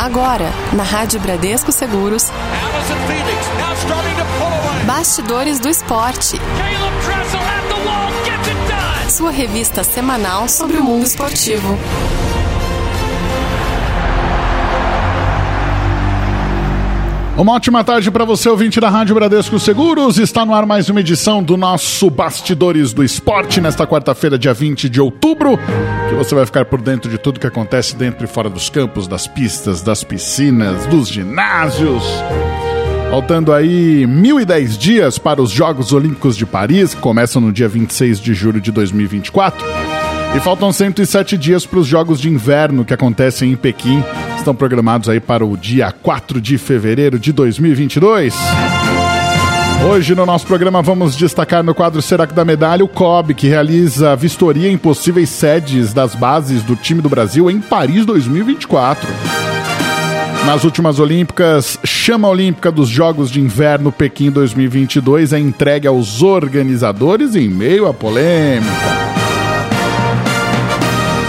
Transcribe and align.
Agora, 0.00 0.50
na 0.72 0.82
Rádio 0.82 1.20
Bradesco 1.20 1.70
Seguros, 1.70 2.32
Bastidores 4.86 5.60
do 5.60 5.68
Esporte. 5.68 6.40
Sua 9.10 9.30
revista 9.30 9.84
semanal 9.84 10.48
sobre 10.48 10.78
o 10.78 10.82
mundo 10.82 11.04
esportivo. 11.04 11.78
Uma 17.40 17.54
ótima 17.54 17.82
tarde 17.82 18.10
para 18.10 18.26
você, 18.26 18.50
ouvinte 18.50 18.78
da 18.80 18.90
Rádio 18.90 19.14
Bradesco 19.14 19.58
Seguros. 19.58 20.18
Está 20.18 20.44
no 20.44 20.52
ar 20.52 20.66
mais 20.66 20.90
uma 20.90 21.00
edição 21.00 21.42
do 21.42 21.56
nosso 21.56 22.10
Bastidores 22.10 22.92
do 22.92 23.02
Esporte, 23.02 23.62
nesta 23.62 23.86
quarta-feira, 23.86 24.38
dia 24.38 24.52
20 24.52 24.90
de 24.90 25.00
outubro, 25.00 25.58
que 26.10 26.14
você 26.16 26.34
vai 26.34 26.44
ficar 26.44 26.66
por 26.66 26.82
dentro 26.82 27.10
de 27.10 27.16
tudo 27.16 27.40
que 27.40 27.46
acontece 27.46 27.96
dentro 27.96 28.26
e 28.26 28.28
fora 28.28 28.50
dos 28.50 28.68
campos, 28.68 29.08
das 29.08 29.26
pistas, 29.26 29.80
das 29.80 30.04
piscinas, 30.04 30.84
dos 30.84 31.08
ginásios. 31.08 32.04
Faltando 33.10 33.54
aí 33.54 34.04
1.010 34.04 34.76
dias 34.76 35.18
para 35.18 35.40
os 35.40 35.50
Jogos 35.50 35.94
Olímpicos 35.94 36.36
de 36.36 36.44
Paris, 36.44 36.94
que 36.94 37.00
começam 37.00 37.40
no 37.40 37.50
dia 37.50 37.70
26 37.70 38.20
de 38.20 38.34
julho 38.34 38.60
de 38.60 38.70
2024. 38.70 39.66
E 40.36 40.40
faltam 40.40 40.70
107 40.70 41.38
dias 41.38 41.64
para 41.64 41.78
os 41.78 41.86
Jogos 41.86 42.20
de 42.20 42.28
Inverno 42.28 42.84
que 42.84 42.92
acontecem 42.92 43.50
em 43.50 43.56
Pequim. 43.56 44.04
Estão 44.40 44.54
programados 44.54 45.06
aí 45.10 45.20
para 45.20 45.44
o 45.44 45.54
dia 45.54 45.92
4 45.92 46.40
de 46.40 46.56
fevereiro 46.56 47.18
de 47.18 47.30
2022. 47.30 48.34
Hoje 49.86 50.14
no 50.14 50.24
nosso 50.24 50.46
programa 50.46 50.80
vamos 50.80 51.14
destacar 51.14 51.62
no 51.62 51.74
quadro 51.74 52.00
Será 52.00 52.26
que 52.26 52.32
dá 52.32 52.42
medalha 52.42 52.82
o 52.82 52.88
COB, 52.88 53.34
que 53.34 53.46
realiza 53.46 54.16
vistoria 54.16 54.72
em 54.72 54.78
possíveis 54.78 55.28
sedes 55.28 55.92
das 55.92 56.14
bases 56.14 56.62
do 56.62 56.74
time 56.74 57.02
do 57.02 57.08
Brasil 57.10 57.50
em 57.50 57.60
Paris 57.60 58.06
2024. 58.06 59.06
Nas 60.46 60.64
últimas 60.64 60.98
Olímpicas, 60.98 61.78
chama 61.84 62.26
olímpica 62.26 62.72
dos 62.72 62.88
Jogos 62.88 63.30
de 63.30 63.42
Inverno 63.42 63.92
Pequim 63.92 64.30
2022 64.30 65.34
é 65.34 65.38
entregue 65.38 65.86
aos 65.86 66.22
organizadores 66.22 67.36
em 67.36 67.46
meio 67.46 67.86
à 67.86 67.92
polêmica. 67.92 69.09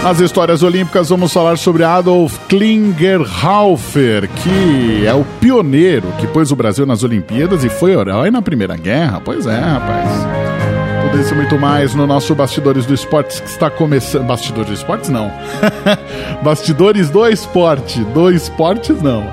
Nas 0.02 0.18
histórias 0.18 0.64
olímpicas, 0.64 1.10
vamos 1.10 1.32
falar 1.32 1.56
sobre 1.56 1.84
Adolf 1.84 2.36
Klingerhofer, 2.48 4.28
que 4.28 5.06
é 5.06 5.14
o 5.14 5.24
pioneiro 5.40 6.08
que 6.18 6.26
pôs 6.26 6.50
o 6.50 6.56
Brasil 6.56 6.84
nas 6.84 7.04
Olimpíadas 7.04 7.62
e 7.62 7.68
foi 7.68 7.92
herói 7.92 8.28
na 8.28 8.42
Primeira 8.42 8.76
Guerra. 8.76 9.22
Pois 9.24 9.46
é, 9.46 9.60
rapaz. 9.60 10.08
Tudo 11.02 11.22
isso 11.22 11.32
e 11.32 11.36
muito 11.36 11.56
mais 11.56 11.94
no 11.94 12.04
nosso 12.04 12.34
Bastidores 12.34 12.84
do 12.84 12.92
Esportes 12.92 13.38
que 13.38 13.46
está 13.46 13.70
começando. 13.70 14.26
Bastidores 14.26 14.70
do 14.70 14.74
Esportes, 14.74 15.08
não. 15.08 15.30
Bastidores 16.42 17.08
do 17.08 17.28
Esporte. 17.28 18.02
Do 18.06 18.28
Esportes, 18.28 19.00
não. 19.00 19.24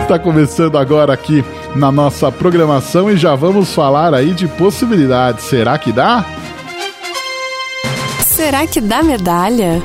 Está 0.00 0.18
começando 0.18 0.78
agora 0.78 1.12
aqui 1.12 1.44
na 1.76 1.92
nossa 1.92 2.32
programação 2.32 3.10
e 3.10 3.18
já 3.18 3.34
vamos 3.34 3.74
falar 3.74 4.14
aí 4.14 4.32
de 4.32 4.48
possibilidades. 4.48 5.44
Será 5.44 5.76
que 5.76 5.92
dá? 5.92 6.24
Será 8.34 8.66
que 8.66 8.80
dá 8.80 9.00
medalha? 9.00 9.80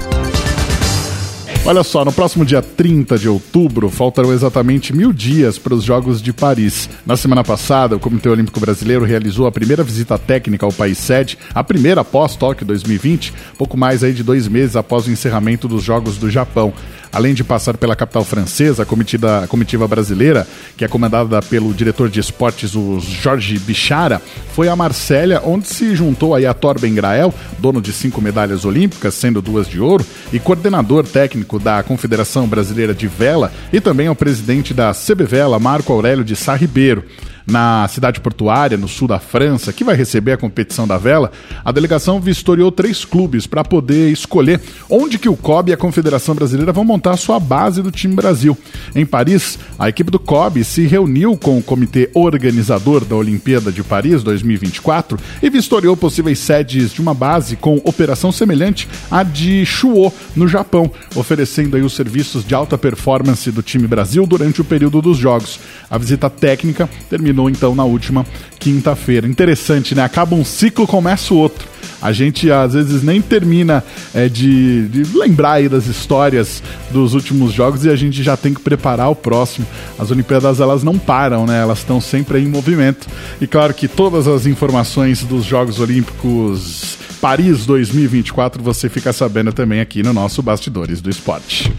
Olha 1.64 1.84
só, 1.84 2.04
no 2.04 2.12
próximo 2.12 2.44
dia 2.44 2.64
30 2.64 3.16
de 3.16 3.30
outubro, 3.30 3.92
faltarão 3.92 4.34
exatamente 4.34 4.92
mil 4.92 5.14
dias 5.14 5.60
para 5.60 5.76
os 5.76 5.84
Jogos 5.84 6.20
de 6.20 6.34
Paris. 6.34 6.90
Na 7.06 7.16
semana 7.16 7.44
passada, 7.44 7.96
o 7.96 8.00
Comitê 8.00 8.28
Olímpico 8.28 8.60
Brasileiro 8.60 9.06
realizou 9.06 9.46
a 9.46 9.52
primeira 9.52 9.84
visita 9.84 10.18
técnica 10.18 10.66
ao 10.66 10.74
país 10.74 10.98
sede, 10.98 11.38
a 11.54 11.64
primeira 11.64 12.02
após 12.02 12.36
Tóquio 12.36 12.66
2020, 12.66 13.34
pouco 13.56 13.78
mais 13.78 14.04
aí 14.04 14.14
de 14.14 14.24
dois 14.24 14.48
meses 14.48 14.76
após 14.76 15.06
o 15.06 15.12
encerramento 15.12 15.68
dos 15.68 15.84
Jogos 15.84 16.18
do 16.18 16.28
Japão. 16.28 16.74
Além 17.12 17.34
de 17.34 17.44
passar 17.44 17.76
pela 17.76 17.96
capital 17.96 18.24
francesa, 18.24 18.84
a 18.84 18.86
comitiva, 18.86 19.44
a 19.44 19.48
comitiva 19.48 19.88
brasileira, 19.88 20.48
que 20.78 20.86
é 20.86 20.88
comandada 20.88 21.42
pelo 21.42 21.74
diretor 21.74 22.08
de 22.10 22.20
esportes, 22.20 22.76
o 22.76 23.00
Jorge 23.00 23.58
Bichara, 23.58 24.22
foi 24.54 24.68
a 24.68 24.76
Marsella, 24.76 25.42
onde 25.44 25.68
se 25.68 25.96
juntou 25.96 26.36
aí 26.36 26.46
a 26.46 26.54
Torben 26.54 26.94
Grael, 26.94 27.34
dono 27.58 27.82
de 27.82 27.92
cinco 27.92 28.22
medalhas 28.22 28.64
olímpicas, 28.64 29.16
sendo 29.16 29.42
duas 29.42 29.68
de 29.68 29.80
ouro, 29.80 30.06
e 30.32 30.40
coordenador 30.40 31.04
técnico 31.04 31.58
da 31.58 31.82
Confederação 31.82 32.48
Brasileira 32.48 32.94
de 32.94 33.08
Vela, 33.08 33.52
e 33.74 33.82
também 33.82 34.08
ao 34.08 34.16
presidente 34.16 34.74
da 34.74 34.94
CB 34.94 35.24
Vela, 35.24 35.60
Marco 35.60 35.92
Aurélio 35.92 36.24
de 36.24 36.36
Sá 36.36 36.56
Ribeiro 36.56 37.04
na 37.50 37.88
cidade 37.88 38.20
portuária, 38.20 38.78
no 38.78 38.88
sul 38.88 39.08
da 39.08 39.20
França, 39.20 39.74
que 39.74 39.84
vai 39.84 39.96
receber 39.96 40.34
a 40.34 40.38
competição 40.38 40.88
da 40.88 40.98
vela, 40.98 41.32
a 41.66 41.72
delegação 41.72 42.22
vistoriou 42.22 42.72
três 42.72 43.04
clubes 43.04 43.48
para 43.48 43.64
poder 43.64 44.12
escolher 44.12 44.62
onde 44.90 45.18
que 45.18 45.28
o 45.28 45.36
COB 45.36 45.72
e 45.72 45.74
a 45.74 45.78
Confederação 45.78 46.36
Brasileira 46.36 46.72
vão 46.72 46.86
montar 46.86 47.12
a 47.12 47.18
sua 47.18 47.40
base 47.40 47.82
do 47.82 47.92
time 47.92 48.16
Brasil. 48.16 48.58
Em 48.96 49.06
Paris, 49.06 49.58
a 49.78 49.90
equipe 49.90 50.12
do 50.12 50.20
COB 50.20 50.64
se 50.64 50.86
reuniu 50.86 51.38
com 51.38 51.58
o 51.58 51.64
comitê 51.64 52.10
organizador 52.14 53.04
da 53.04 53.16
Olimpíada 53.16 53.72
de 53.72 53.84
Paris 53.84 54.24
2024 54.24 55.18
e 55.42 55.50
vistoriou 55.50 55.98
possíveis 55.98 56.40
sedes 56.40 56.92
de 56.92 57.02
uma 57.02 57.14
base 57.14 57.56
com 57.56 57.82
operação 57.84 58.32
semelhante 58.32 58.88
à 59.10 59.24
de 59.24 59.66
Chuo, 59.66 60.12
no 60.36 60.48
Japão, 60.48 60.92
oferecendo 61.16 61.76
aí 61.76 61.82
os 61.82 61.94
serviços 61.94 62.46
de 62.46 62.54
alta 62.54 62.78
performance 62.78 63.52
do 63.52 63.62
time 63.62 63.88
Brasil 63.88 64.26
durante 64.26 64.62
o 64.62 64.66
período 64.66 65.02
dos 65.02 65.18
Jogos. 65.18 65.60
A 65.90 65.98
visita 65.98 66.30
técnica 66.30 66.90
terminou 67.10 67.39
terminou 67.40 67.50
então 67.50 67.74
na 67.74 67.86
última 67.86 68.26
quinta-feira. 68.60 69.26
Interessante, 69.28 69.96
né? 69.96 70.04
Acaba 70.04 70.36
um 70.36 70.44
ciclo, 70.44 70.86
começa 70.86 71.34
o 71.34 71.38
outro. 71.38 71.68
A 72.02 72.12
gente 72.12 72.50
às 72.52 72.74
vezes 72.74 73.04
nem 73.04 73.22
termina 73.22 73.84
é, 74.14 74.30
de, 74.30 74.88
de, 74.88 75.18
lembrar 75.18 75.54
aí 75.54 75.70
das 75.70 75.86
histórias 75.86 76.64
dos 76.92 77.14
últimos 77.14 77.52
jogos 77.52 77.84
e 77.84 77.90
a 77.90 77.96
gente 77.96 78.24
já 78.24 78.38
tem 78.38 78.54
que 78.54 78.62
preparar 78.62 79.10
o 79.10 79.16
próximo. 79.16 79.66
As 79.98 80.10
Olimpíadas 80.12 80.60
elas 80.60 80.84
não 80.84 80.98
param, 80.98 81.46
né? 81.46 81.62
Elas 81.62 81.80
estão 81.80 82.00
sempre 82.00 82.40
em 82.40 82.48
movimento. 82.48 83.08
E 83.42 83.48
claro 83.48 83.74
que 83.74 83.88
todas 83.88 84.28
as 84.28 84.46
informações 84.46 85.24
dos 85.24 85.44
Jogos 85.44 85.80
Olímpicos 85.80 86.98
Paris 87.20 87.66
2024 87.66 88.64
você 88.64 88.88
fica 88.88 89.12
sabendo 89.12 89.52
também 89.52 89.82
aqui 89.82 90.02
no 90.02 90.14
nosso 90.14 90.42
Bastidores 90.42 91.02
do 91.02 91.10
Esporte. 91.10 91.72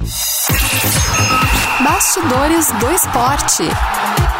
Bastidores 1.82 2.72
do 2.78 2.90
Esporte. 2.92 4.39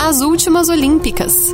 As 0.00 0.20
últimas 0.20 0.68
Olímpicas. 0.68 1.52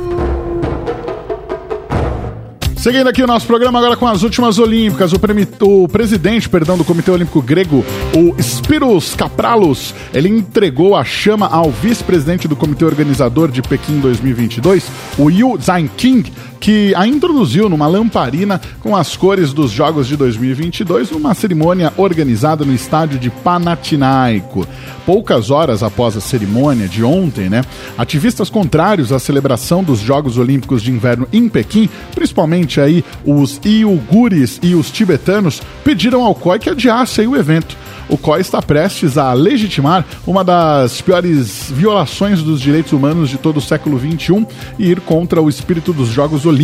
Seguindo 2.77 3.09
aqui 3.09 3.23
o 3.23 3.25
nosso 3.25 3.47
programa 3.47 3.79
agora 3.79 3.97
com 3.97 4.07
as 4.07 4.21
últimas 4.21 4.59
Olímpicas, 4.59 5.11
o, 5.11 5.19
o, 5.61 5.87
presidente, 5.87 6.47
perdão, 6.47 6.77
do 6.77 6.85
Comitê 6.85 7.09
Olímpico 7.09 7.41
Grego, 7.41 7.83
o 8.15 8.39
Spiros 8.39 9.15
Kapralos, 9.15 9.95
ele 10.13 10.29
entregou 10.29 10.95
a 10.95 11.03
chama 11.03 11.47
ao 11.47 11.71
vice-presidente 11.71 12.47
do 12.47 12.55
Comitê 12.55 12.85
Organizador 12.85 13.49
de 13.49 13.63
Pequim 13.63 13.99
2022, 13.99 14.85
o 15.17 15.31
Yu 15.31 15.57
Zainking, 15.59 16.25
que 16.65 16.95
a 16.95 17.05
introduziu 17.05 17.69
numa 17.69 17.85
lamparina 17.85 18.59
com 18.79 18.95
as 18.95 19.15
cores 19.15 19.53
dos 19.53 19.69
Jogos 19.69 20.07
de 20.07 20.17
2022 20.17 21.11
numa 21.11 21.35
cerimônia 21.35 21.93
organizada 21.95 22.65
no 22.65 22.73
estádio 22.73 23.19
de 23.19 23.29
Panathinaiko. 23.29 24.67
Poucas 25.05 25.51
horas 25.51 25.83
após 25.83 26.17
a 26.17 26.19
cerimônia 26.19 26.87
de 26.87 27.03
ontem, 27.03 27.51
né, 27.51 27.63
ativistas 27.95 28.49
contrários 28.49 29.11
à 29.11 29.19
celebração 29.19 29.83
dos 29.83 29.99
Jogos 29.99 30.39
Olímpicos 30.39 30.81
de 30.81 30.89
Inverno 30.89 31.27
em 31.31 31.47
Pequim, 31.47 31.87
principalmente 32.15 32.81
aí 32.81 33.05
os 33.23 33.61
iugures 33.63 34.59
e 34.63 34.73
os 34.73 34.89
tibetanos, 34.89 35.61
pediram 35.83 36.23
ao 36.23 36.33
COI 36.33 36.57
que 36.57 36.71
adiasse 36.71 37.21
o 37.27 37.35
evento 37.35 37.77
o 38.07 38.17
COI 38.17 38.41
está 38.41 38.61
prestes 38.61 39.17
a 39.17 39.33
legitimar 39.33 40.05
uma 40.27 40.43
das 40.43 41.01
piores 41.01 41.71
violações 41.71 42.41
dos 42.41 42.61
direitos 42.61 42.93
humanos 42.93 43.29
de 43.29 43.37
todo 43.37 43.57
o 43.57 43.61
século 43.61 43.99
XXI 43.99 44.45
e 44.77 44.91
ir 44.91 44.99
contra 45.01 45.41
o 45.41 45.49
espírito 45.49 45.91
dos 45.91 46.09
Jogos 46.09 46.45
Olímpicos. 46.45 46.54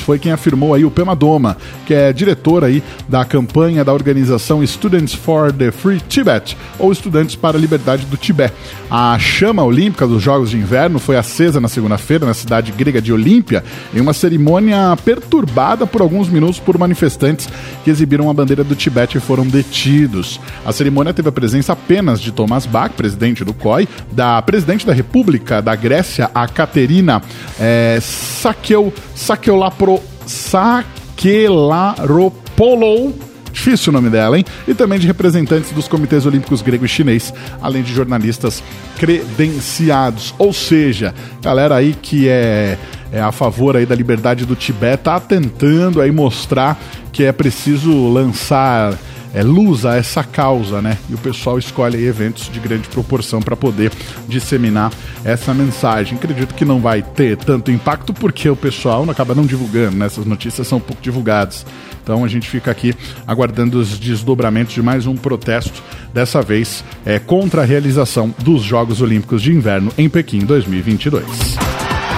Foi 0.00 0.18
quem 0.18 0.32
afirmou 0.32 0.74
aí 0.74 0.84
o 0.84 0.90
Pema 0.90 1.14
Doma, 1.14 1.56
que 1.86 1.94
é 1.94 2.12
diretor 2.12 2.64
aí 2.64 2.82
da 3.08 3.24
campanha 3.24 3.84
da 3.84 3.92
organização 3.92 4.66
Students 4.66 5.14
for 5.14 5.52
the 5.52 5.70
Free 5.70 6.00
Tibet, 6.00 6.56
ou 6.78 6.92
Estudantes 6.92 7.36
para 7.36 7.56
a 7.56 7.60
Liberdade 7.60 8.06
do 8.06 8.16
Tibete. 8.16 8.54
A 8.90 9.18
chama 9.18 9.62
olímpica 9.62 10.06
dos 10.06 10.22
Jogos 10.22 10.50
de 10.50 10.56
Inverno 10.56 10.98
foi 10.98 11.16
acesa 11.16 11.60
na 11.60 11.68
segunda-feira 11.68 12.26
na 12.26 12.34
cidade 12.34 12.72
grega 12.72 13.00
de 13.00 13.12
Olímpia, 13.12 13.64
em 13.94 14.00
uma 14.00 14.12
cerimônia 14.12 14.96
perturbada 15.04 15.86
por 15.86 16.00
alguns 16.00 16.28
minutos 16.28 16.58
por 16.58 16.78
manifestantes 16.78 17.48
que 17.82 17.90
exibiram 17.90 18.30
a 18.30 18.34
bandeira 18.34 18.64
do 18.64 18.74
Tibete 18.74 19.18
e 19.18 19.20
foram 19.20 19.46
detidos. 19.46 20.40
A 20.64 20.72
cerimônia 20.72 21.12
teve 21.12 21.28
a 21.28 21.32
presença 21.32 21.72
apenas 21.72 22.20
de 22.20 22.32
Thomas 22.32 22.66
Bach, 22.66 22.92
presidente 22.92 23.44
do 23.44 23.52
COI, 23.52 23.88
da 24.12 24.40
presidente 24.42 24.86
da 24.86 24.92
República 24.92 25.60
da 25.60 25.74
Grécia, 25.74 26.30
a 26.34 26.46
Caterina 26.46 27.22
é, 27.58 27.98
Sakel, 28.00 28.92
Sakelapro, 29.24 30.00
Sakelaropoulou, 30.26 33.18
difícil 33.50 33.90
o 33.90 33.94
nome 33.94 34.10
dela, 34.10 34.36
hein? 34.36 34.44
E 34.68 34.74
também 34.74 34.98
de 34.98 35.06
representantes 35.06 35.72
dos 35.72 35.88
comitês 35.88 36.26
olímpicos 36.26 36.60
grego 36.60 36.84
e 36.84 36.88
chinês, 36.88 37.32
além 37.62 37.82
de 37.82 37.94
jornalistas 37.94 38.62
credenciados. 38.98 40.34
Ou 40.36 40.52
seja, 40.52 41.14
galera 41.40 41.74
aí 41.74 41.96
que 42.02 42.28
é, 42.28 42.76
é 43.10 43.22
a 43.22 43.32
favor 43.32 43.78
aí 43.78 43.86
da 43.86 43.94
liberdade 43.94 44.44
do 44.44 44.54
Tibete, 44.54 45.04
tá 45.04 45.18
tentando 45.18 46.02
aí 46.02 46.12
mostrar 46.12 46.78
que 47.10 47.24
é 47.24 47.32
preciso 47.32 48.12
lançar 48.12 48.92
é, 49.34 49.42
luz 49.42 49.84
a 49.84 49.96
essa 49.96 50.22
causa, 50.22 50.80
né? 50.80 50.96
E 51.10 51.14
o 51.14 51.18
pessoal 51.18 51.58
escolhe 51.58 52.06
eventos 52.06 52.48
de 52.50 52.60
grande 52.60 52.88
proporção 52.88 53.42
para 53.42 53.56
poder 53.56 53.90
disseminar 54.28 54.92
essa 55.24 55.52
mensagem. 55.52 56.16
Acredito 56.16 56.54
que 56.54 56.64
não 56.64 56.80
vai 56.80 57.02
ter 57.02 57.36
tanto 57.36 57.70
impacto 57.70 58.14
porque 58.14 58.48
o 58.48 58.56
pessoal 58.56 59.04
acaba 59.10 59.34
não 59.34 59.44
divulgando, 59.44 59.96
né? 59.96 60.06
Essas 60.06 60.24
notícias 60.24 60.68
são 60.68 60.78
pouco 60.78 61.02
divulgadas. 61.02 61.66
Então 62.02 62.24
a 62.24 62.28
gente 62.28 62.48
fica 62.48 62.70
aqui 62.70 62.94
aguardando 63.26 63.80
os 63.80 63.98
desdobramentos 63.98 64.74
de 64.74 64.82
mais 64.82 65.06
um 65.06 65.16
protesto, 65.16 65.82
dessa 66.12 66.40
vez 66.40 66.84
é, 67.04 67.18
contra 67.18 67.62
a 67.62 67.64
realização 67.64 68.32
dos 68.38 68.62
Jogos 68.62 69.00
Olímpicos 69.00 69.42
de 69.42 69.52
Inverno 69.52 69.90
em 69.98 70.08
Pequim 70.08 70.40
2022. 70.40 71.24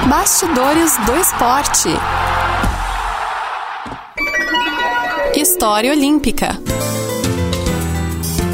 Bastidores 0.09 0.97
do 1.07 1.17
Esporte. 1.17 1.89
História 5.35 5.93
Olímpica. 5.93 6.59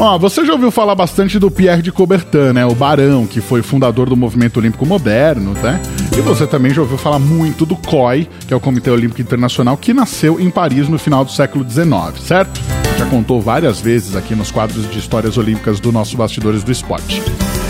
Ó, 0.04 0.18
você 0.18 0.44
já 0.44 0.52
ouviu 0.52 0.72
falar 0.72 0.96
bastante 0.96 1.38
do 1.38 1.48
Pierre 1.48 1.80
de 1.80 1.92
Coubertin, 1.92 2.52
né? 2.52 2.66
O 2.66 2.74
Barão, 2.74 3.24
que 3.24 3.40
foi 3.40 3.62
fundador 3.62 4.08
do 4.08 4.16
movimento 4.16 4.56
olímpico 4.56 4.84
moderno, 4.84 5.52
né? 5.62 5.80
E 6.18 6.20
você 6.20 6.44
também 6.44 6.74
já 6.74 6.82
ouviu 6.82 6.98
falar 6.98 7.20
muito 7.20 7.64
do 7.64 7.76
COI, 7.76 8.28
que 8.48 8.52
é 8.52 8.56
o 8.56 8.58
Comitê 8.58 8.90
Olímpico 8.90 9.20
Internacional, 9.20 9.76
que 9.76 9.94
nasceu 9.94 10.40
em 10.40 10.50
Paris 10.50 10.88
no 10.88 10.98
final 10.98 11.24
do 11.24 11.30
século 11.30 11.64
XIX, 11.64 12.20
certo? 12.20 12.60
Já 12.98 13.06
contou 13.06 13.40
várias 13.40 13.80
vezes 13.80 14.16
aqui 14.16 14.34
nos 14.34 14.50
quadros 14.50 14.90
de 14.90 14.98
histórias 14.98 15.38
olímpicas 15.38 15.78
do 15.78 15.92
nosso 15.92 16.16
Bastidores 16.16 16.64
do 16.64 16.72
Esporte. 16.72 17.22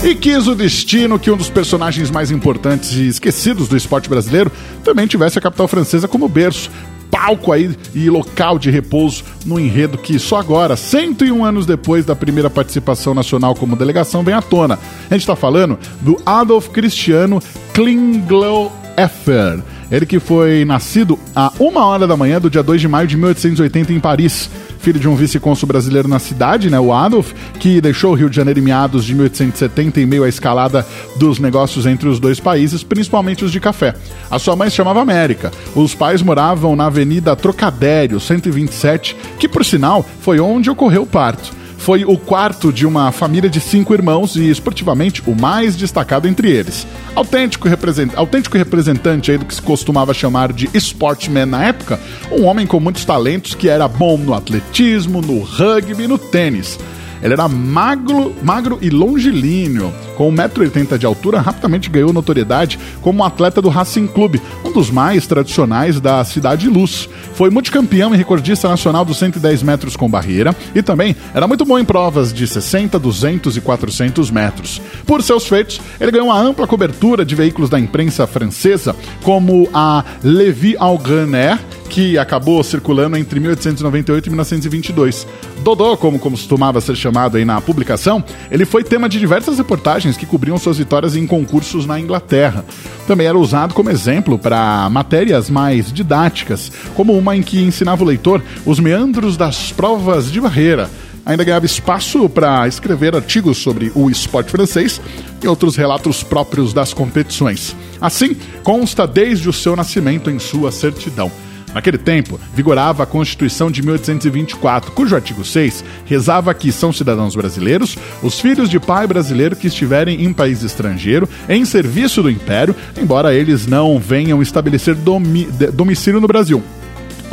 E 0.02 0.14
quis 0.14 0.49
o 0.49 0.55
destino 0.55 1.19
que 1.19 1.31
um 1.31 1.37
dos 1.37 1.50
personagens 1.50 2.11
mais 2.11 2.31
importantes 2.31 2.93
e 2.94 3.06
esquecidos 3.06 3.69
do 3.69 3.76
esporte 3.76 4.08
brasileiro 4.08 4.50
também 4.82 5.06
tivesse 5.06 5.38
a 5.38 5.43
capital 5.43 5.69
francesa 5.69 6.08
como 6.08 6.28
berço, 6.28 6.70
palco 7.12 7.53
aí 7.53 7.76
e 7.94 8.09
local 8.09 8.59
de 8.59 8.70
repouso 8.70 9.23
no 9.44 9.61
enredo 9.61 9.99
que 9.99 10.19
só 10.19 10.38
agora, 10.38 10.75
101 10.75 11.44
anos 11.44 11.67
depois 11.67 12.06
da 12.06 12.17
primeira 12.17 12.49
participação 12.49 13.12
nacional 13.12 13.55
como 13.55 13.76
delegação, 13.76 14.25
vem 14.25 14.35
à 14.35 14.41
tona. 14.41 14.79
A 15.11 15.14
gente 15.14 15.20
está 15.20 15.37
falando 15.37 15.79
do 16.00 16.20
Adolf 16.25 16.70
Cristiano 16.70 17.43
Klingloeffer. 17.75 19.62
Ele 19.93 20.06
que 20.06 20.19
foi 20.19 20.65
nascido 20.65 21.19
a 21.37 21.53
uma 21.61 21.85
hora 21.85 22.06
da 22.06 22.17
manhã 22.17 22.41
do 22.41 22.49
dia 22.49 22.62
2 22.62 22.81
de 22.81 22.89
maio 22.89 23.06
de 23.06 23.17
1880 23.17 23.93
em 23.93 24.00
Paris 24.00 24.50
filho 24.83 24.99
de 24.99 25.09
um 25.09 25.15
vice-cônsul 25.15 25.69
brasileiro 25.69 26.09
na 26.09 26.19
cidade, 26.19 26.69
né, 26.69 26.79
o 26.79 26.93
Adolf, 26.93 27.33
que 27.61 27.81
deixou 27.81 28.11
o 28.11 28.15
Rio 28.15 28.29
de 28.29 28.35
Janeiro 28.35 28.59
em 28.59 28.62
meados 28.62 29.05
de 29.05 29.15
1870 29.15 30.00
em 30.00 30.06
meio 30.06 30.25
à 30.25 30.29
escalada 30.29 30.85
dos 31.17 31.39
negócios 31.39 31.87
entre 31.87 32.09
os 32.09 32.19
dois 32.19 32.41
países, 32.41 32.83
principalmente 32.83 33.44
os 33.44 33.53
de 33.53 33.61
café. 33.61 33.94
A 34.29 34.41
sua 34.41 34.56
mãe 34.56 34.69
se 34.69 34.77
chamava 34.77 35.00
América. 35.00 35.53
Os 35.77 35.95
pais 35.95 36.21
moravam 36.21 36.75
na 36.75 36.87
Avenida 36.87 37.37
Trocadério, 37.37 38.19
127, 38.19 39.17
que 39.38 39.49
por 39.49 39.65
sinal 39.65 40.05
foi 40.21 40.41
onde 40.41 40.69
ocorreu 40.69 41.03
o 41.03 41.06
parto 41.06 41.62
foi 41.82 42.05
o 42.05 42.17
quarto 42.17 42.73
de 42.73 42.87
uma 42.87 43.11
família 43.11 43.50
de 43.50 43.61
cinco 43.61 43.93
irmãos 43.93 44.37
e, 44.37 44.49
esportivamente, 44.49 45.20
o 45.26 45.34
mais 45.34 45.75
destacado 45.75 46.29
entre 46.29 46.49
eles. 46.49 46.87
Autêntico, 47.12 47.69
represent... 47.69 48.12
Autêntico 48.14 48.56
representante 48.56 49.37
do 49.37 49.44
que 49.44 49.55
se 49.55 49.61
costumava 49.61 50.14
chamar 50.14 50.52
de 50.52 50.70
sportsman 50.75 51.46
na 51.46 51.64
época, 51.64 51.99
um 52.31 52.44
homem 52.44 52.69
com 52.69 52.79
muitos 52.79 53.05
talentos 53.05 53.56
que 53.56 53.69
era 53.69 53.88
bom 53.88 54.17
no 54.17 54.32
atletismo, 54.32 55.20
no 55.20 55.40
rugby 55.40 56.05
e 56.05 56.08
no 56.08 56.19
tênis. 56.19 56.79
Ele 57.23 57.35
era 57.35 57.49
magro, 57.49 58.35
magro 58.43 58.79
e 58.83 58.91
longilíneo. 58.91 59.93
Com 60.17 60.33
1,80m 60.33 60.99
de 60.99 61.07
altura, 61.07 61.41
rapidamente 61.41 61.89
ganhou 61.89 62.13
notoriedade 62.13 62.79
como 63.01 63.25
atleta 63.25 63.63
do 63.63 63.69
Racing 63.69 64.07
Clube, 64.07 64.43
um 64.65 64.73
dos 64.73 64.91
mais 64.91 65.27
tradicionais 65.27 66.01
da 66.01 66.25
Cidade 66.25 66.69
Luz. 66.69 67.09
Foi 67.35 67.49
multicampeão 67.49 68.15
e 68.15 68.19
recordista 68.19 68.69
nacional 68.69 69.05
dos 69.05 69.19
110 69.19 69.63
metros 69.63 69.97
com 69.97 70.11
barreira 70.11 70.55
e 70.75 70.83
também 70.83 71.17
era 71.33 71.47
muito 71.47 71.65
bom 71.65 71.79
em 71.79 71.85
provas 71.85 72.33
de 72.33 72.47
60, 72.47 72.99
200 72.99 73.57
e 73.57 73.61
400 73.61 74.31
metros. 74.31 74.81
Por 75.07 75.23
seus 75.23 75.47
feitos, 75.47 75.81
ele 76.01 76.11
ganhou 76.11 76.27
uma 76.27 76.41
ampla 76.41 76.67
cobertura 76.67 77.25
de 77.25 77.35
veículos 77.35 77.71
da 77.71 77.79
imprensa 77.79 78.27
francesa, 78.27 78.95
como 79.23 79.69
a 79.73 80.05
Levi 80.23 80.77
Algraner, 80.79 81.59
que 81.93 82.17
acabou 82.17 82.65
circulando 82.65 83.19
entre 83.19 83.39
1898 83.39 84.27
e 84.27 84.31
1922. 84.31 85.27
Dodô, 85.62 85.94
como 85.94 86.19
costumava 86.19 86.81
ser 86.81 86.97
chamado 86.97 87.37
aí 87.37 87.44
na 87.44 87.61
publicação, 87.61 88.25
ele 88.50 88.65
foi 88.65 88.83
tema 88.83 89.11
de 89.11 89.19
diversas 89.19 89.59
reportagens 89.59 90.17
que 90.17 90.25
cobriam 90.25 90.56
suas 90.56 90.79
vitórias 90.79 91.15
em 91.15 91.27
concursos 91.27 91.85
na 91.85 92.00
Inglaterra. 92.00 92.65
Também 93.06 93.27
era 93.27 93.37
usado 93.37 93.75
como 93.75 93.91
exemplo 93.91 94.39
para 94.39 94.89
matérias 94.89 95.50
mais 95.50 95.93
didáticas, 95.93 96.73
como 96.94 97.12
uma 97.12 97.37
em 97.37 97.43
que 97.43 97.62
ensinava 97.62 98.03
o 98.03 98.06
leitor 98.06 98.43
os 98.65 98.81
meandros 98.81 99.37
das 99.37 99.71
provas 99.71 100.33
de 100.33 100.41
barreira 100.41 100.88
ainda 101.25 101.45
ganhava 101.45 101.67
espaço 101.67 102.29
para 102.29 102.67
escrever 102.67 103.15
artigos 103.15 103.59
sobre 103.59 103.93
o 103.95 104.11
esporte 104.11 104.50
francês 104.50 105.00
e 105.41 105.47
outros 105.47 105.77
relatos 105.77 106.23
próprios 106.25 106.73
das 106.73 106.93
competições. 106.93 107.77
Assim, 108.00 108.35
consta 108.65 109.06
desde 109.06 109.49
o 109.49 109.53
seu 109.53 109.77
nascimento 109.77 110.31
em 110.31 110.41
sua 110.41 110.73
certidão. 110.73 111.31
Naquele 111.75 111.99
tempo, 111.99 112.39
vigorava 112.55 113.03
a 113.03 113.07
Constituição 113.07 113.71
de 113.71 113.83
1824, 113.83 114.93
cujo 114.93 115.15
artigo 115.15 115.45
6 115.45 115.85
rezava 116.05 116.53
que 116.53 116.71
são 116.71 116.93
cidadãos 116.93 117.35
brasileiros 117.35 117.97
os 118.23 118.39
filhos 118.39 118.69
de 118.69 118.79
pai 118.79 119.07
brasileiro 119.07 119.57
que 119.57 119.69
estiverem 119.69 120.25
em 120.25 120.33
país 120.33 120.63
estrangeiro 120.63 121.29
em 121.49 121.65
serviço 121.65 122.23
do 122.23 122.31
Império, 122.31 122.75
embora 123.01 123.35
eles 123.35 123.67
não 123.67 123.99
venham 123.99 124.43
estabelecer 124.43 124.95
domi 124.95 125.49
domicílio 125.73 126.21
no 126.21 126.27
Brasil. 126.27 126.63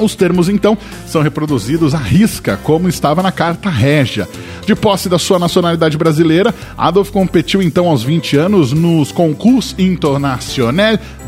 Os 0.02 0.16
termos, 0.16 0.48
então, 0.48 0.78
são 1.06 1.22
reproduzidos 1.22 1.94
à 1.94 1.98
risca, 1.98 2.58
como 2.64 2.88
estava 2.88 3.22
na 3.22 3.32
Carta 3.32 3.70
Régia. 3.70 4.28
De 4.66 4.74
posse 4.74 5.10
da 5.10 5.20
sua 5.20 5.38
nacionalidade 5.38 5.98
brasileira, 5.98 6.54
Adolf 6.78 7.10
competiu 7.12 7.62
então 7.62 7.88
aos 7.88 8.04
20 8.04 8.38
anos 8.38 8.72
nos 8.72 9.12
Concours 9.12 9.76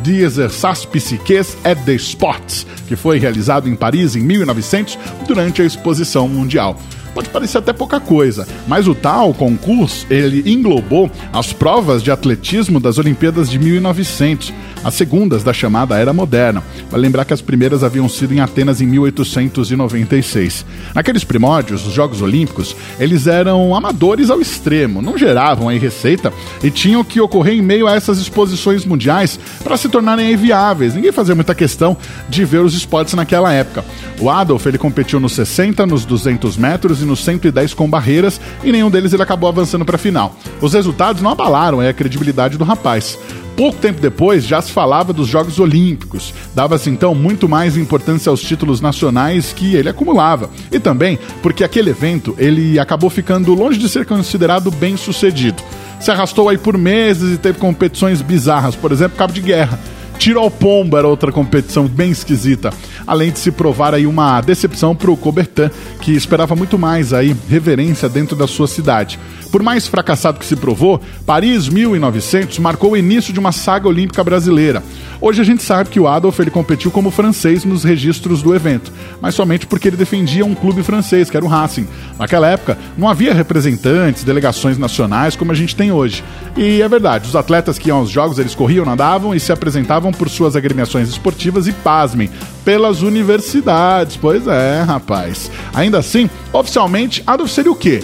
International 0.02 0.04
d'Exercice 0.04 0.88
Psychiques 0.88 1.58
et 1.64 1.76
des 1.86 2.02
Sports, 2.02 2.66
que 2.88 2.96
foi 2.96 3.20
realizado 3.20 3.70
em 3.70 3.76
Paris 3.76 4.16
em 4.16 4.22
1900 4.22 4.98
durante 5.28 5.62
a 5.62 5.66
Exposição 5.66 6.28
Mundial. 6.28 6.78
Pode 7.14 7.30
parecer 7.30 7.58
até 7.58 7.74
pouca 7.74 8.00
coisa, 8.00 8.48
mas 8.68 8.88
o 8.88 8.96
tal 8.96 9.34
concurso 9.34 10.06
ele 10.10 10.50
englobou 10.50 11.12
as 11.34 11.52
provas 11.52 12.02
de 12.02 12.10
atletismo 12.10 12.80
das 12.80 12.98
Olimpíadas 12.98 13.50
de 13.50 13.60
1900, 13.60 14.54
as 14.82 14.94
segundas 14.94 15.44
da 15.44 15.52
chamada 15.52 15.98
Era 15.98 16.14
Moderna. 16.14 16.64
Vale 16.90 17.04
lembrar 17.04 17.26
que 17.26 17.34
as 17.34 17.42
primeiras 17.42 17.84
haviam 17.84 18.08
sido 18.08 18.34
em 18.34 18.40
Atenas 18.40 18.80
em 18.80 18.86
1896. 18.86 20.66
Naqueles 20.96 21.26
primórdios, 21.26 21.86
os 21.86 21.94
Jogos 21.94 22.22
Olímpicos, 22.22 22.76
eles 22.98 23.28
eram 23.28 23.76
amadores 23.76 24.30
ao 24.30 24.40
extremo, 24.40 25.02
não 25.02 25.18
geravam 25.18 25.68
aí 25.68 25.78
receita 25.78 26.32
e 26.64 26.72
tinham 26.72 27.04
que 27.04 27.20
ocorrer 27.20 27.56
em 27.56 27.62
meio 27.62 27.88
a 27.88 27.96
essas 27.96 28.20
exposições 28.20 28.86
mundiais 28.86 29.38
para 29.64 29.76
se 29.76 29.90
tornarem 29.92 30.36
viáveis. 30.36 30.96
Ninguém 30.96 31.12
fazia 31.12 31.36
muita 31.36 31.54
questão 31.54 31.96
de 32.30 32.44
ver 32.46 32.60
os 32.60 32.74
esportes 32.74 33.14
naquela 33.14 33.54
época. 33.54 33.84
O 34.20 34.30
Adolf 34.30 34.66
ele 34.66 34.78
competiu 34.78 35.20
nos 35.20 35.34
60, 35.34 35.86
nos 35.86 36.06
200 36.06 36.58
metros 36.58 37.02
e 37.02 37.06
nos 37.06 37.24
110 37.24 37.74
com 37.74 37.90
barreiras 37.90 38.40
e 38.64 38.72
nenhum 38.72 38.90
deles 38.90 39.14
ele 39.14 39.24
acabou 39.24 39.50
avançando 39.50 39.86
para 39.86 39.96
a 39.96 40.00
final. 40.00 40.36
Os 40.62 40.74
resultados 40.74 41.22
não 41.22 41.32
abalaram 41.32 41.80
a 41.80 41.94
credibilidade 41.94 42.58
do 42.58 42.64
rapaz. 42.64 43.18
Pouco 43.62 43.78
tempo 43.78 44.02
depois 44.02 44.44
já 44.44 44.60
se 44.60 44.72
falava 44.72 45.14
dos 45.14 45.28
Jogos 45.28 45.60
Olímpicos. 45.60 46.34
Dava-se 46.56 46.90
então 46.90 47.14
muito 47.14 47.48
mais 47.48 47.78
importância 47.78 48.32
aos 48.32 48.42
títulos 48.42 48.82
nacionais 48.82 49.54
que 49.54 49.76
ele 49.76 49.88
acumulava. 49.88 50.50
E 50.72 50.80
também 50.80 51.20
porque 51.44 51.64
aquele 51.64 51.92
evento 51.92 52.34
ele 52.40 52.80
acabou 52.80 53.08
ficando 53.08 53.54
longe 53.54 53.78
de 53.78 53.88
ser 53.88 54.04
considerado 54.04 54.72
bem 54.72 54.98
sucedido. 54.98 55.62
Se 56.00 56.10
arrastou 56.10 56.50
aí 56.50 56.58
por 56.58 56.76
meses 56.76 57.36
e 57.36 57.38
teve 57.38 57.60
competições 57.60 58.20
bizarras, 58.24 58.76
por 58.76 58.92
exemplo, 58.92 59.16
Cabo 59.16 59.32
de 59.32 59.42
Guerra. 59.42 59.80
Tiro 60.18 60.40
ao 60.40 60.50
pombo 60.50 60.98
era 60.98 61.08
outra 61.08 61.32
competição 61.32 61.88
bem 61.88 62.10
esquisita. 62.10 62.74
Além 63.06 63.32
de 63.32 63.40
se 63.40 63.52
provar 63.52 63.94
aí 63.94 64.06
uma 64.06 64.42
decepção 64.42 64.96
para 64.96 65.12
o 65.12 65.18
Coubertin, 65.18 65.70
que 66.02 66.12
esperava 66.14 66.56
muito 66.56 66.78
mais 66.78 67.14
aí 67.14 67.36
reverência 67.50 68.08
dentro 68.08 68.36
da 68.36 68.48
sua 68.48 68.68
cidade. 68.68 69.20
Por 69.52 69.62
mais 69.62 69.88
fracassado 69.88 70.40
que 70.40 70.46
se 70.46 70.56
provou, 70.56 71.02
Paris 71.26 71.68
1900 71.68 72.58
marcou 72.60 72.92
o 72.92 72.98
início 72.98 73.34
de 73.34 73.40
uma 73.40 73.52
saga 73.52 73.88
olímpica 73.88 74.24
brasileira. 74.24 74.82
Hoje 75.20 75.40
a 75.40 75.44
gente 75.44 75.62
sabe 75.62 75.90
que 75.92 76.00
o 76.00 76.08
Adolf 76.08 76.40
ele 76.40 76.50
competiu 76.50 76.90
como 76.90 77.12
francês 77.12 77.64
nos 77.64 77.84
registros 77.84 78.42
do 78.42 78.56
evento, 78.56 78.92
mas 79.22 79.36
somente 79.36 79.68
porque 79.68 79.88
ele 79.88 79.98
defendia 79.98 80.44
um 80.44 80.56
clube 80.56 80.82
francês, 80.82 81.30
que 81.30 81.38
era 81.38 81.46
o 81.46 81.50
Racing. 81.50 81.88
Naquela 82.18 82.48
época, 82.48 82.76
não 82.98 83.08
havia 83.08 83.34
representantes, 83.34 84.24
delegações 84.24 84.80
nacionais 84.80 85.36
como 85.36 85.52
a 85.52 85.56
gente 85.56 85.76
tem 85.76 85.92
hoje. 85.92 86.24
E 86.58 86.82
é 86.82 86.90
verdade, 86.90 87.28
os 87.28 87.36
atletas 87.36 87.78
que 87.78 87.90
iam 87.90 88.00
aos 88.00 88.10
jogos, 88.10 88.40
eles 88.40 88.56
corriam, 88.56 88.84
nadavam 88.84 89.36
e 89.36 89.40
se 89.40 89.52
apresentavam 89.52 90.12
por 90.12 90.28
suas 90.28 90.56
agremiações 90.56 91.08
esportivas 91.10 91.68
e, 91.68 91.72
pasmem, 91.72 92.30
pelas 92.64 93.02
universidades. 93.02 94.18
Pois 94.18 94.48
é, 94.48 94.82
rapaz. 94.82 95.52
Ainda 95.74 96.00
assim, 96.00 96.30
oficialmente, 96.54 97.24
Adolf 97.26 97.52
seria 97.52 97.72
o 97.72 97.76
quê? 97.76 98.04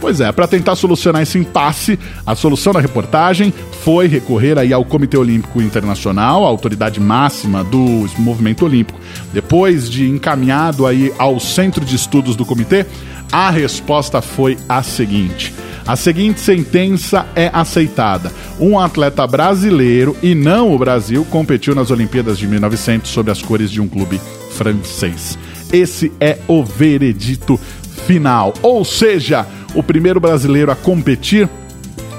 Pois 0.00 0.20
é, 0.20 0.30
para 0.30 0.46
tentar 0.46 0.76
solucionar 0.76 1.22
esse 1.22 1.38
impasse, 1.38 1.98
a 2.26 2.34
solução 2.34 2.74
da 2.74 2.80
reportagem 2.80 3.54
foi 3.82 4.06
recorrer 4.06 4.58
aí 4.58 4.70
ao 4.70 4.84
Comitê 4.84 5.16
Olímpico 5.16 5.62
Internacional, 5.62 6.44
a 6.44 6.48
autoridade 6.48 7.00
máxima 7.00 7.64
do 7.64 8.06
movimento 8.18 8.66
olímpico. 8.66 9.00
Depois 9.32 9.88
de 9.88 10.06
encaminhado 10.06 10.84
aí 10.86 11.10
ao 11.16 11.40
Centro 11.40 11.82
de 11.84 11.96
Estudos 11.96 12.36
do 12.36 12.44
Comitê, 12.44 12.84
a 13.32 13.48
resposta 13.48 14.20
foi 14.20 14.58
a 14.68 14.82
seguinte: 14.82 15.54
a 15.86 15.96
seguinte 15.96 16.40
sentença 16.40 17.26
é 17.36 17.50
aceitada. 17.52 18.32
Um 18.58 18.78
atleta 18.78 19.26
brasileiro, 19.26 20.16
e 20.22 20.34
não 20.34 20.74
o 20.74 20.78
Brasil, 20.78 21.24
competiu 21.30 21.74
nas 21.74 21.90
Olimpíadas 21.90 22.38
de 22.38 22.46
1900 22.46 23.10
sob 23.10 23.30
as 23.30 23.42
cores 23.42 23.70
de 23.70 23.80
um 23.80 23.88
clube 23.88 24.20
francês. 24.52 25.38
Esse 25.72 26.12
é 26.20 26.38
o 26.48 26.64
veredito 26.64 27.58
final. 28.06 28.54
Ou 28.62 28.84
seja, 28.84 29.46
o 29.74 29.82
primeiro 29.82 30.20
brasileiro 30.20 30.70
a 30.70 30.76
competir 30.76 31.48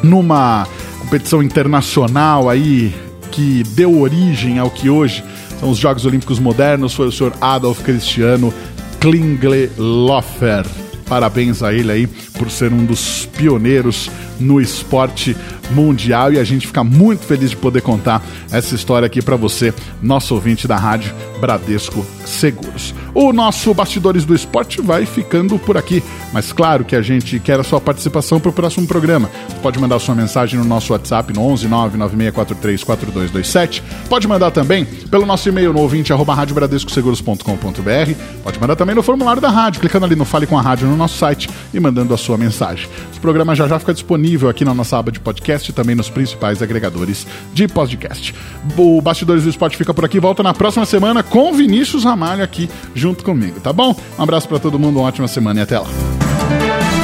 numa 0.03 0.67
competição 1.00 1.41
internacional 1.41 2.50
aí 2.50 2.93
que 3.31 3.63
deu 3.75 4.00
origem 4.00 4.60
ao 4.60 4.69
que 4.69 4.89
hoje 4.89 5.24
são 5.60 5.72
os 5.72 5.77
Jogos 5.77 6.05
Olímpicos 6.05 6.38
Modernos 6.38 6.93
foi 6.93 7.07
o 7.07 7.12
senhor 7.12 7.34
Adolf 7.41 7.81
Cristiano 7.81 8.53
Klinglelofer. 9.00 10.65
Parabéns 11.07 11.63
a 11.63 11.74
ele 11.74 11.91
aí 11.91 12.10
por 12.38 12.50
ser 12.50 12.72
um 12.72 12.86
dos 12.86 13.27
pioneiros 13.38 14.10
no 14.39 14.60
esporte 14.60 15.36
mundial 15.72 16.34
e 16.34 16.39
a 16.39 16.44
gente 16.44 16.68
fica 16.68 16.84
muito 16.84 17.25
feliz 17.25 17.51
de 17.51 17.56
poder 17.56 17.82
contar 17.82 18.22
essa 18.51 18.75
história 18.75 19.06
aqui 19.06 19.22
para 19.22 19.36
você, 19.36 19.74
nosso 20.01 20.34
ouvinte 20.36 20.68
da 20.68 20.77
rádio 20.77 21.13
Bradesco 21.39 22.06
Seguros. 22.25 22.94
O 23.13 23.32
nosso 23.32 23.74
Bastidores 23.74 24.25
do 24.25 24.36
Esporte 24.36 24.82
vai 24.82 25.06
ficando 25.06 25.58
por 25.58 25.77
aqui, 25.77 26.04
mas 26.34 26.51
claro 26.51 26.84
que 26.84 26.96
a 26.96 27.01
gente 27.01 27.39
quer 27.39 27.60
a 27.60 27.63
sua 27.63 27.80
participação 27.80 28.39
para 28.39 28.50
o 28.50 28.54
próximo 28.54 28.88
programa. 28.88 29.30
Pode 29.62 29.80
mandar 29.80 30.00
sua 30.00 30.15
mensagem 30.15 30.60
no 30.60 30.65
nosso 30.65 30.92
WhatsApp 30.94 31.34
no 31.34 31.42
11 31.42 31.70
996434227. 31.70 33.82
Pode 34.10 34.27
mandar 34.27 34.51
também 34.51 34.86
pelo 34.86 35.25
nosso 35.25 35.48
e-mail 35.48 35.72
no 35.72 35.80
ouvinte 35.80 36.12
arroba 36.12 36.34
radiobradescoseguros.com.br. 36.34 38.42
Pode 38.44 38.60
mandar 38.60 38.75
também 38.75 38.96
no 38.96 39.04
formulário 39.04 39.42
da 39.42 39.50
rádio, 39.50 39.80
clicando 39.80 40.06
ali 40.06 40.15
no 40.15 40.25
Fale 40.25 40.48
com 40.48 40.58
a 40.58 40.62
Rádio 40.62 40.88
no 40.88 40.98
nosso 40.98 41.18
site 41.18 41.50
e 41.74 41.80
mandando 41.80 42.13
a 42.13 42.18
sua 42.25 42.38
mensagem. 42.38 42.89
Esse 43.12 43.20
programa 43.20 43.55
já 43.55 43.67
já 43.67 43.79
fica 43.79 43.94
disponível 43.94 44.50
aqui 44.50 44.65
na 44.65 44.74
nossa 44.74 44.98
aba 44.98 45.12
de 45.12 45.20
podcast 45.20 45.70
e 45.70 45.74
também 45.74 45.96
nos 45.96 46.10
principais 46.10 46.62
agregadores 46.62 47.25
de 47.53 47.67
podcast. 47.67 48.34
O 48.77 49.01
Bastidores 49.01 49.44
do 49.44 49.50
Esporte 49.50 49.77
fica 49.77 49.94
por 49.94 50.03
aqui, 50.03 50.20
volta 50.20 50.41
na 50.41 50.53
próxima 50.53 50.86
semana 50.86 51.24
com 51.24 51.53
Vinícius 51.53 52.03
Ramalho 52.03 52.44
aqui 52.44 52.70
junto 52.94 53.24
comigo, 53.24 53.60
tá 53.60 53.72
bom? 53.72 53.96
Um 54.17 54.24
abraço 54.24 54.48
para 54.48 54.60
todo 54.60 54.79
mundo, 54.79 55.00
uma 55.00 55.08
ótima 55.08 55.27
semana 55.27 55.60
e 55.60 55.63
até 55.63 55.79
lá. 55.79 55.88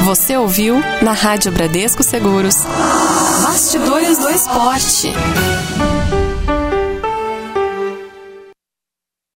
Você 0.04 0.36
ouviu 0.36 0.82
na 1.00 1.12
Rádio 1.12 1.52
Bradesco 1.52 2.02
Seguros. 2.02 2.56
Bastidores 3.42 4.18
do 4.18 4.28
Esporte. 4.28 5.12